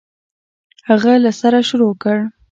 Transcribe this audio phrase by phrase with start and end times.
[0.89, 2.17] هغه له سره شروع کړ.